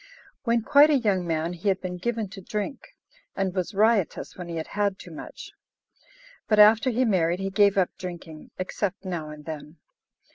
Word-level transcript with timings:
When 0.45 0.63
quite 0.63 0.89
a 0.89 0.97
young 0.97 1.27
man 1.27 1.53
he 1.53 1.67
had 1.67 1.79
been 1.79 1.97
given 1.99 2.27
to 2.29 2.41
drink, 2.41 2.95
and 3.35 3.53
was 3.53 3.75
riotous 3.75 4.35
when 4.35 4.49
he 4.49 4.55
had 4.55 4.69
had 4.69 4.97
too 4.97 5.11
much; 5.11 5.51
but 6.47 6.57
after 6.57 6.89
he 6.89 7.05
married 7.05 7.39
he 7.39 7.51
gave 7.51 7.77
up 7.77 7.91
drinking, 7.99 8.49
except 8.57 9.05
now 9.05 9.29
and 9.29 9.45
then. 9.45 9.77